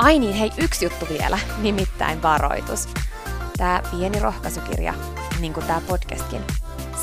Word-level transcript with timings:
Ai 0.00 0.18
niin, 0.18 0.34
hei, 0.34 0.50
yksi 0.58 0.84
juttu 0.84 1.06
vielä, 1.08 1.38
nimittäin 1.62 2.22
varoitus. 2.22 2.88
Tämä 3.56 3.82
pieni 3.90 4.20
rohkaisukirja, 4.20 4.94
niin 5.40 5.52
kuin 5.52 5.66
tämä 5.66 5.80
podcastkin, 5.88 6.40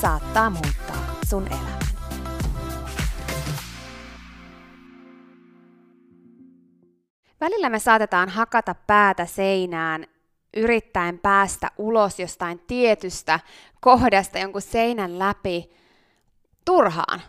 saattaa 0.01 0.49
muuttaa 0.49 1.15
sun 1.29 1.47
elämän. 1.47 1.79
Välillä 7.41 7.69
me 7.69 7.79
saatetaan 7.79 8.29
hakata 8.29 8.75
päätä 8.87 9.25
seinään 9.25 10.05
yrittäen 10.57 11.19
päästä 11.19 11.71
ulos 11.77 12.19
jostain 12.19 12.59
tietystä 12.59 13.39
kohdasta 13.81 14.39
jonkun 14.39 14.61
seinän 14.61 15.19
läpi 15.19 15.69
turhaan, 16.65 17.21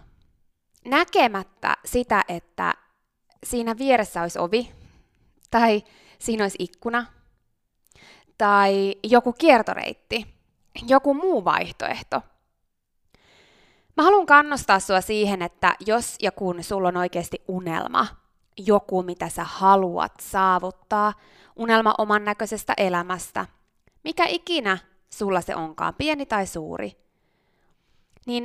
näkemättä 0.85 1.77
sitä, 1.85 2.25
että 2.29 2.75
siinä 3.45 3.79
vieressä 3.79 4.23
olisi 4.23 4.39
ovi, 4.39 4.79
tai 5.51 5.83
siinä 6.19 6.45
olisi 6.45 6.57
ikkuna, 6.61 7.07
tai 8.39 8.95
joku 9.03 9.33
kiertoreitti, 9.33 10.27
joku 10.87 11.15
muu 11.15 11.45
vaihtoehto. 11.45 12.23
Mä 13.97 14.03
haluan 14.03 14.27
kannustaa 14.27 14.81
sua 14.81 15.01
siihen, 15.01 15.43
että 15.43 15.75
jos 15.87 16.17
ja 16.23 16.33
kun 16.33 16.65
sulla 16.65 16.89
on 16.89 16.97
oikeasti 16.97 17.43
unelma, 17.49 18.07
joku 18.57 19.03
mitä 19.03 19.29
sä 19.29 19.45
haluat 19.45 20.13
saavuttaa, 20.21 21.13
unelma 21.57 21.95
oman 21.99 22.25
näköisestä 22.25 22.75
elämästä, 22.77 23.47
mikä 24.05 24.25
ikinä 24.27 24.79
sulla 25.11 25.41
se 25.41 25.57
onkaan, 25.57 25.95
pieni 25.95 26.27
tai 26.27 26.47
suuri, 26.47 26.93
niin 28.27 28.45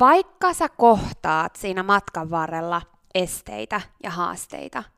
vaikka 0.00 0.52
sä 0.52 0.68
kohtaat 0.68 1.56
siinä 1.56 1.82
matkan 1.82 2.30
varrella 2.30 2.82
esteitä 3.14 3.80
ja 4.02 4.10
haasteita– 4.10 4.82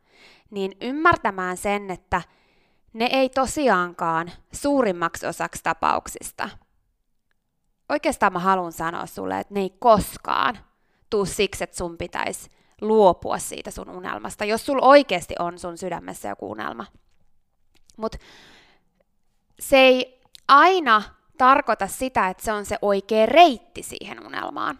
niin 0.52 0.72
ymmärtämään 0.80 1.56
sen, 1.56 1.90
että 1.90 2.22
ne 2.92 3.08
ei 3.12 3.28
tosiaankaan 3.28 4.32
suurimmaksi 4.52 5.26
osaksi 5.26 5.62
tapauksista. 5.62 6.48
Oikeastaan 7.88 8.32
mä 8.32 8.38
haluan 8.38 8.72
sanoa 8.72 9.06
sulle, 9.06 9.40
että 9.40 9.54
ne 9.54 9.60
ei 9.60 9.70
koskaan 9.78 10.58
tuu 11.10 11.26
siksi, 11.26 11.64
että 11.64 11.76
sun 11.76 11.98
pitäisi 11.98 12.50
luopua 12.80 13.38
siitä 13.38 13.70
sun 13.70 13.90
unelmasta, 13.90 14.44
jos 14.44 14.66
sul 14.66 14.78
oikeasti 14.82 15.34
on 15.38 15.58
sun 15.58 15.78
sydämessä 15.78 16.28
joku 16.28 16.50
unelma. 16.50 16.86
Mutta 17.96 18.18
se 19.60 19.76
ei 19.76 20.20
aina 20.48 21.02
tarkoita 21.38 21.86
sitä, 21.86 22.28
että 22.28 22.44
se 22.44 22.52
on 22.52 22.64
se 22.64 22.78
oikea 22.82 23.26
reitti 23.26 23.82
siihen 23.82 24.26
unelmaan. 24.26 24.78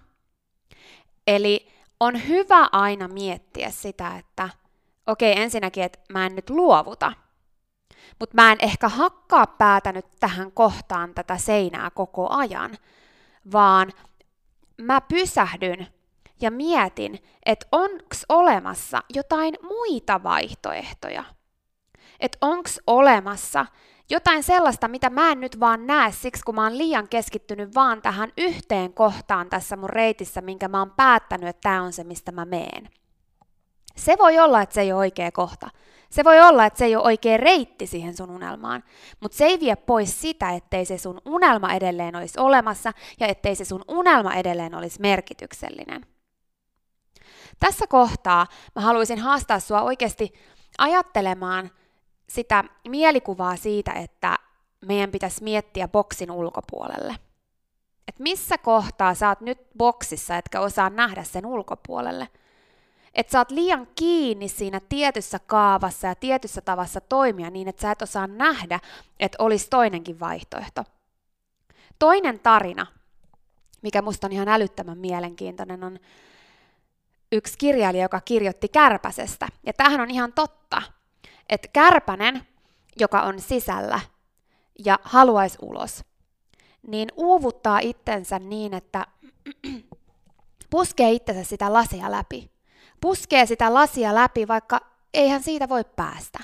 Eli 1.26 1.68
on 2.00 2.28
hyvä 2.28 2.68
aina 2.72 3.08
miettiä 3.08 3.70
sitä, 3.70 4.16
että– 4.16 4.48
okei, 5.06 5.40
ensinnäkin, 5.40 5.82
että 5.82 5.98
mä 6.12 6.26
en 6.26 6.36
nyt 6.36 6.50
luovuta, 6.50 7.12
mutta 8.20 8.34
mä 8.34 8.52
en 8.52 8.58
ehkä 8.60 8.88
hakkaa 8.88 9.46
päätä 9.46 9.92
nyt 9.92 10.06
tähän 10.20 10.52
kohtaan 10.52 11.14
tätä 11.14 11.38
seinää 11.38 11.90
koko 11.90 12.28
ajan, 12.30 12.70
vaan 13.52 13.92
mä 14.82 15.00
pysähdyn 15.00 15.86
ja 16.40 16.50
mietin, 16.50 17.18
että 17.46 17.66
onko 17.72 18.16
olemassa 18.28 19.02
jotain 19.14 19.54
muita 19.62 20.22
vaihtoehtoja. 20.22 21.24
Että 22.20 22.38
onko 22.40 22.70
olemassa 22.86 23.66
jotain 24.10 24.42
sellaista, 24.42 24.88
mitä 24.88 25.10
mä 25.10 25.32
en 25.32 25.40
nyt 25.40 25.60
vaan 25.60 25.86
näe 25.86 26.12
siksi, 26.12 26.42
kun 26.42 26.54
mä 26.54 26.62
oon 26.62 26.78
liian 26.78 27.08
keskittynyt 27.08 27.74
vaan 27.74 28.02
tähän 28.02 28.32
yhteen 28.36 28.94
kohtaan 28.94 29.50
tässä 29.50 29.76
mun 29.76 29.90
reitissä, 29.90 30.40
minkä 30.40 30.68
mä 30.68 30.78
oon 30.78 30.90
päättänyt, 30.90 31.48
että 31.48 31.60
tämä 31.60 31.82
on 31.82 31.92
se, 31.92 32.04
mistä 32.04 32.32
mä 32.32 32.44
meen. 32.44 32.88
Se 34.04 34.16
voi 34.18 34.38
olla, 34.38 34.62
että 34.62 34.74
se 34.74 34.80
ei 34.80 34.92
ole 34.92 34.98
oikea 34.98 35.32
kohta. 35.32 35.70
Se 36.10 36.24
voi 36.24 36.40
olla, 36.40 36.66
että 36.66 36.78
se 36.78 36.84
ei 36.84 36.96
ole 36.96 37.04
oikea 37.04 37.36
reitti 37.36 37.86
siihen 37.86 38.16
sun 38.16 38.30
unelmaan, 38.30 38.84
mutta 39.20 39.38
se 39.38 39.44
ei 39.44 39.60
vie 39.60 39.76
pois 39.76 40.20
sitä, 40.20 40.50
ettei 40.50 40.84
se 40.84 40.98
sun 40.98 41.20
unelma 41.24 41.72
edelleen 41.72 42.16
olisi 42.16 42.40
olemassa 42.40 42.92
ja 43.20 43.26
ettei 43.26 43.56
se 43.56 43.64
sun 43.64 43.84
unelma 43.88 44.34
edelleen 44.34 44.74
olisi 44.74 45.00
merkityksellinen. 45.00 46.06
Tässä 47.60 47.86
kohtaa 47.86 48.46
mä 48.74 48.82
haluaisin 48.82 49.18
haastaa 49.18 49.60
sua 49.60 49.82
oikeasti 49.82 50.32
ajattelemaan 50.78 51.70
sitä 52.28 52.64
mielikuvaa 52.88 53.56
siitä, 53.56 53.92
että 53.92 54.36
meidän 54.86 55.10
pitäisi 55.10 55.44
miettiä 55.44 55.88
boksin 55.88 56.30
ulkopuolelle. 56.30 57.16
Et 58.08 58.18
missä 58.18 58.58
kohtaa 58.58 59.14
sä 59.14 59.28
oot 59.28 59.40
nyt 59.40 59.58
boksissa, 59.78 60.36
etkä 60.36 60.60
osaa 60.60 60.90
nähdä 60.90 61.24
sen 61.24 61.46
ulkopuolelle– 61.46 62.28
että 63.14 63.32
sä 63.32 63.38
oot 63.38 63.50
liian 63.50 63.88
kiinni 63.94 64.48
siinä 64.48 64.80
tietyssä 64.88 65.38
kaavassa 65.38 66.06
ja 66.06 66.14
tietyssä 66.14 66.60
tavassa 66.60 67.00
toimia 67.00 67.50
niin, 67.50 67.68
että 67.68 67.82
sä 67.82 67.90
et 67.90 68.02
osaa 68.02 68.26
nähdä, 68.26 68.80
että 69.20 69.36
olisi 69.38 69.70
toinenkin 69.70 70.20
vaihtoehto. 70.20 70.84
Toinen 71.98 72.40
tarina, 72.40 72.86
mikä 73.82 74.02
musta 74.02 74.26
on 74.26 74.32
ihan 74.32 74.48
älyttömän 74.48 74.98
mielenkiintoinen, 74.98 75.84
on 75.84 75.98
yksi 77.32 77.58
kirjailija, 77.58 78.04
joka 78.04 78.20
kirjoitti 78.20 78.68
kärpäsestä. 78.68 79.48
Ja 79.66 79.72
tämähän 79.72 80.00
on 80.00 80.10
ihan 80.10 80.32
totta, 80.32 80.82
että 81.48 81.68
kärpänen, 81.72 82.46
joka 83.00 83.22
on 83.22 83.40
sisällä 83.40 84.00
ja 84.84 84.98
haluaisi 85.02 85.58
ulos, 85.62 86.04
niin 86.86 87.08
uuvuttaa 87.16 87.78
itsensä 87.78 88.38
niin, 88.38 88.74
että 88.74 89.06
puskee 90.70 91.10
itsensä 91.10 91.44
sitä 91.44 91.72
lasia 91.72 92.10
läpi. 92.10 92.51
Puskee 93.02 93.46
sitä 93.46 93.74
lasia 93.74 94.14
läpi, 94.14 94.48
vaikka 94.48 94.80
eihän 95.14 95.42
siitä 95.42 95.68
voi 95.68 95.84
päästä. 95.96 96.38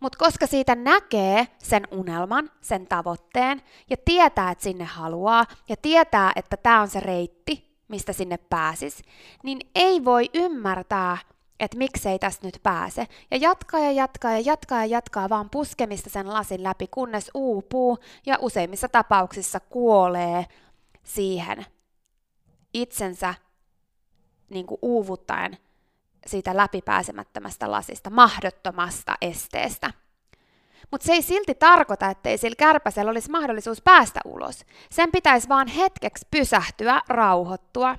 Mutta 0.00 0.18
koska 0.18 0.46
siitä 0.46 0.74
näkee 0.74 1.48
sen 1.58 1.88
unelman, 1.90 2.50
sen 2.60 2.86
tavoitteen 2.86 3.62
ja 3.90 3.96
tietää, 4.04 4.50
että 4.50 4.64
sinne 4.64 4.84
haluaa 4.84 5.46
ja 5.68 5.76
tietää, 5.82 6.32
että 6.36 6.56
tämä 6.56 6.80
on 6.80 6.88
se 6.88 7.00
reitti, 7.00 7.76
mistä 7.88 8.12
sinne 8.12 8.36
pääsis, 8.36 9.02
niin 9.42 9.60
ei 9.74 10.04
voi 10.04 10.30
ymmärtää, 10.34 11.18
että 11.60 11.78
miksei 11.78 12.18
tästä 12.18 12.46
nyt 12.46 12.60
pääse. 12.62 13.06
Ja 13.30 13.36
jatkaa 13.36 13.80
ja 13.80 13.92
jatkaa 13.92 14.32
ja 14.32 14.40
jatkaa 14.40 14.78
ja 14.78 14.86
jatkaa 14.86 15.28
vaan 15.28 15.50
puskemista 15.50 16.10
sen 16.10 16.32
lasin 16.32 16.62
läpi, 16.62 16.86
kunnes 16.90 17.30
uupuu 17.34 17.98
ja 18.26 18.38
useimmissa 18.40 18.88
tapauksissa 18.88 19.60
kuolee 19.60 20.46
siihen 21.02 21.66
itsensä 22.74 23.34
niin 24.50 24.66
kuin 24.66 24.78
uuvuttaen 24.82 25.58
siitä 26.26 26.56
läpipääsemättömästä 26.56 27.70
lasista, 27.70 28.10
mahdottomasta 28.10 29.14
esteestä. 29.20 29.92
Mutta 30.90 31.06
se 31.06 31.12
ei 31.12 31.22
silti 31.22 31.54
tarkoita, 31.54 32.10
ettei 32.10 32.38
sillä 32.38 32.56
kärpäsellä 32.58 33.10
olisi 33.10 33.30
mahdollisuus 33.30 33.82
päästä 33.82 34.20
ulos. 34.24 34.64
Sen 34.90 35.12
pitäisi 35.12 35.48
vaan 35.48 35.68
hetkeksi 35.68 36.26
pysähtyä, 36.30 37.02
rauhoittua 37.08 37.96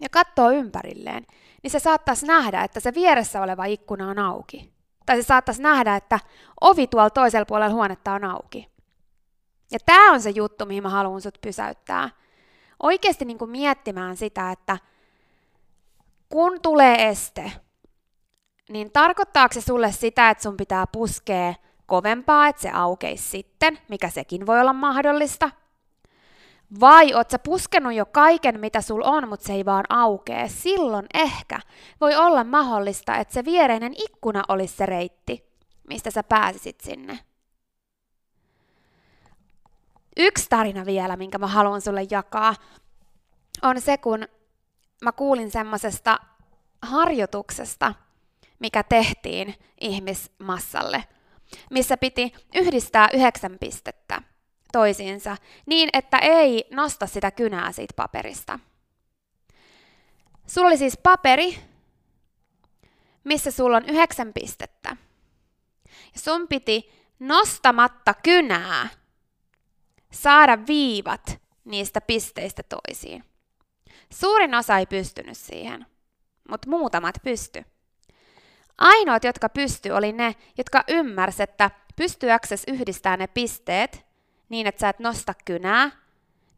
ja 0.00 0.08
katsoa 0.08 0.50
ympärilleen. 0.50 1.26
Niin 1.62 1.70
se 1.70 1.78
saattaisi 1.78 2.26
nähdä, 2.26 2.62
että 2.64 2.80
se 2.80 2.94
vieressä 2.94 3.42
oleva 3.42 3.64
ikkuna 3.64 4.08
on 4.08 4.18
auki. 4.18 4.72
Tai 5.06 5.16
se 5.16 5.22
saattaisi 5.22 5.62
nähdä, 5.62 5.96
että 5.96 6.18
ovi 6.60 6.86
tuolla 6.86 7.10
toisella 7.10 7.46
puolella 7.46 7.74
huonetta 7.74 8.12
on 8.12 8.24
auki. 8.24 8.68
Ja 9.72 9.78
tämä 9.86 10.12
on 10.12 10.20
se 10.20 10.30
juttu, 10.30 10.66
mihin 10.66 10.82
mä 10.82 10.88
haluan 10.88 11.20
sut 11.20 11.38
pysäyttää. 11.40 12.10
Oikeasti 12.82 13.24
niin 13.24 13.50
miettimään 13.50 14.16
sitä, 14.16 14.50
että– 14.50 14.78
kun 16.34 16.60
tulee 16.62 17.08
este, 17.08 17.52
niin 18.68 18.90
tarkoittaako 18.92 19.54
se 19.54 19.60
sulle 19.60 19.92
sitä, 19.92 20.30
että 20.30 20.42
sun 20.42 20.56
pitää 20.56 20.86
puskea 20.86 21.54
kovempaa, 21.86 22.48
että 22.48 22.62
se 22.62 22.70
aukeisi 22.70 23.28
sitten, 23.28 23.78
mikä 23.88 24.08
sekin 24.08 24.46
voi 24.46 24.60
olla 24.60 24.72
mahdollista? 24.72 25.50
Vai 26.80 27.14
oot 27.14 27.30
sä 27.30 27.38
puskenut 27.38 27.92
jo 27.92 28.06
kaiken, 28.06 28.60
mitä 28.60 28.80
sul 28.80 29.02
on, 29.04 29.28
mutta 29.28 29.46
se 29.46 29.52
ei 29.52 29.64
vaan 29.64 29.84
aukee? 29.88 30.48
Silloin 30.48 31.06
ehkä 31.14 31.60
voi 32.00 32.16
olla 32.16 32.44
mahdollista, 32.44 33.16
että 33.16 33.34
se 33.34 33.44
viereinen 33.44 33.92
ikkuna 33.96 34.42
olisi 34.48 34.76
se 34.76 34.86
reitti, 34.86 35.44
mistä 35.88 36.10
sä 36.10 36.22
pääsisit 36.22 36.80
sinne. 36.80 37.18
Yksi 40.16 40.46
tarina 40.48 40.86
vielä, 40.86 41.16
minkä 41.16 41.38
mä 41.38 41.46
haluan 41.46 41.80
sulle 41.80 42.06
jakaa, 42.10 42.54
on 43.62 43.80
se, 43.80 43.98
kun 43.98 44.26
mä 45.04 45.12
kuulin 45.12 45.50
semmoisesta 45.50 46.18
harjoituksesta, 46.82 47.94
mikä 48.58 48.82
tehtiin 48.82 49.54
ihmismassalle, 49.80 51.04
missä 51.70 51.96
piti 51.96 52.34
yhdistää 52.54 53.08
yhdeksän 53.12 53.56
pistettä 53.60 54.22
toisiinsa 54.72 55.36
niin, 55.66 55.88
että 55.92 56.18
ei 56.18 56.64
nosta 56.70 57.06
sitä 57.06 57.30
kynää 57.30 57.72
siitä 57.72 57.94
paperista. 57.96 58.58
Sulla 60.46 60.68
oli 60.68 60.76
siis 60.76 60.98
paperi, 61.02 61.58
missä 63.24 63.50
sulla 63.50 63.76
on 63.76 63.88
yhdeksän 63.88 64.32
pistettä. 64.32 64.96
Ja 66.14 66.20
sun 66.20 66.48
piti 66.48 66.90
nostamatta 67.18 68.14
kynää 68.14 68.88
saada 70.12 70.66
viivat 70.66 71.40
niistä 71.64 72.00
pisteistä 72.00 72.62
toisiin. 72.62 73.24
Suurin 74.12 74.54
osa 74.54 74.78
ei 74.78 74.86
pystynyt 74.86 75.38
siihen, 75.38 75.86
mutta 76.48 76.70
muutamat 76.70 77.14
pysty. 77.24 77.64
Ainoat, 78.78 79.24
jotka 79.24 79.48
pysty, 79.48 79.90
oli 79.90 80.12
ne, 80.12 80.34
jotka 80.58 80.84
ymmärsi, 80.88 81.42
että 81.42 81.70
pystyäksesi 81.96 82.70
yhdistää 82.70 83.16
ne 83.16 83.26
pisteet 83.26 84.06
niin, 84.48 84.66
että 84.66 84.80
sä 84.80 84.88
et 84.88 84.98
nosta 84.98 85.34
kynää, 85.44 85.90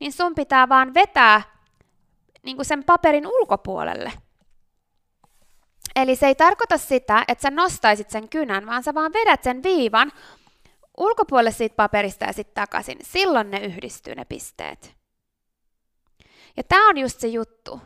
niin 0.00 0.12
sun 0.12 0.34
pitää 0.34 0.68
vaan 0.68 0.94
vetää 0.94 1.42
niin 2.42 2.56
kuin 2.56 2.66
sen 2.66 2.84
paperin 2.84 3.26
ulkopuolelle. 3.26 4.12
Eli 5.96 6.16
se 6.16 6.26
ei 6.26 6.34
tarkoita 6.34 6.78
sitä, 6.78 7.24
että 7.28 7.42
sä 7.42 7.50
nostaisit 7.50 8.10
sen 8.10 8.28
kynän, 8.28 8.66
vaan 8.66 8.82
sä 8.82 8.94
vaan 8.94 9.12
vedät 9.12 9.42
sen 9.42 9.62
viivan 9.62 10.12
ulkopuolelle 10.96 11.50
siitä 11.50 11.76
paperista 11.76 12.24
ja 12.24 12.32
sitten 12.32 12.54
takaisin. 12.54 12.98
Silloin 13.02 13.50
ne 13.50 13.58
yhdistyy 13.58 14.14
ne 14.14 14.24
pisteet. 14.24 14.96
Ja 16.56 16.62
tämä 16.64 16.88
on 16.88 16.98
just 16.98 17.20
se 17.20 17.28
juttu. 17.28 17.80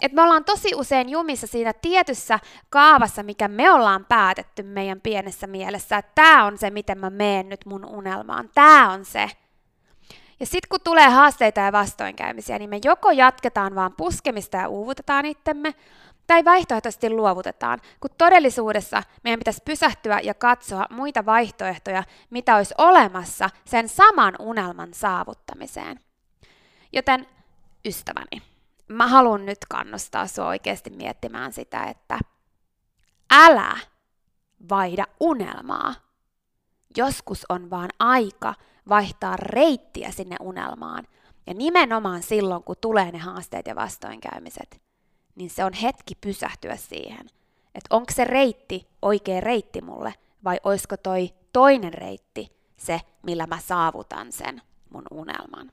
Että 0.00 0.16
me 0.16 0.22
ollaan 0.22 0.44
tosi 0.44 0.74
usein 0.74 1.08
jumissa 1.08 1.46
siinä 1.46 1.72
tietyssä 1.72 2.38
kaavassa, 2.70 3.22
mikä 3.22 3.48
me 3.48 3.72
ollaan 3.72 4.06
päätetty 4.08 4.62
meidän 4.62 5.00
pienessä 5.00 5.46
mielessä, 5.46 5.96
että 5.96 6.12
tämä 6.14 6.44
on 6.44 6.58
se, 6.58 6.70
miten 6.70 6.98
mä 6.98 7.10
meen 7.10 7.48
nyt 7.48 7.66
mun 7.66 7.84
unelmaan. 7.84 8.50
Tämä 8.54 8.90
on 8.92 9.04
se. 9.04 9.30
Ja 10.40 10.46
sitten 10.46 10.68
kun 10.68 10.80
tulee 10.84 11.08
haasteita 11.08 11.60
ja 11.60 11.72
vastoinkäymisiä, 11.72 12.58
niin 12.58 12.70
me 12.70 12.80
joko 12.84 13.10
jatketaan 13.10 13.74
vaan 13.74 13.92
puskemista 13.96 14.56
ja 14.56 14.68
uuvutetaan 14.68 15.26
itsemme, 15.26 15.74
tai 16.26 16.44
vaihtoehtoisesti 16.44 17.10
luovutetaan, 17.10 17.80
kun 18.00 18.10
todellisuudessa 18.18 19.02
meidän 19.24 19.38
pitäisi 19.38 19.62
pysähtyä 19.64 20.20
ja 20.22 20.34
katsoa 20.34 20.86
muita 20.90 21.26
vaihtoehtoja, 21.26 22.04
mitä 22.30 22.56
olisi 22.56 22.74
olemassa 22.78 23.50
sen 23.64 23.88
saman 23.88 24.34
unelman 24.38 24.94
saavuttamiseen. 24.94 26.00
Joten 26.92 27.26
ystäväni, 27.84 28.42
mä 28.88 29.06
haluan 29.06 29.46
nyt 29.46 29.58
kannustaa 29.68 30.26
sua 30.26 30.46
oikeasti 30.46 30.90
miettimään 30.90 31.52
sitä, 31.52 31.84
että 31.84 32.18
älä 33.30 33.76
vaihda 34.68 35.06
unelmaa. 35.20 35.94
Joskus 36.96 37.46
on 37.48 37.70
vaan 37.70 37.90
aika 37.98 38.54
vaihtaa 38.88 39.36
reittiä 39.36 40.10
sinne 40.10 40.36
unelmaan. 40.40 41.08
Ja 41.46 41.54
nimenomaan 41.54 42.22
silloin, 42.22 42.62
kun 42.62 42.76
tulee 42.80 43.12
ne 43.12 43.18
haasteet 43.18 43.66
ja 43.66 43.74
vastoinkäymiset, 43.74 44.82
niin 45.34 45.50
se 45.50 45.64
on 45.64 45.72
hetki 45.72 46.14
pysähtyä 46.14 46.76
siihen, 46.76 47.26
että 47.74 47.96
onko 47.96 48.12
se 48.12 48.24
reitti 48.24 48.88
oikea 49.02 49.40
reitti 49.40 49.80
mulle, 49.80 50.14
vai 50.44 50.60
olisiko 50.64 50.96
toi 50.96 51.34
toinen 51.52 51.94
reitti 51.94 52.52
se, 52.76 53.00
millä 53.22 53.46
mä 53.46 53.58
saavutan 53.58 54.32
sen 54.32 54.62
mun 54.90 55.04
unelman. 55.10 55.72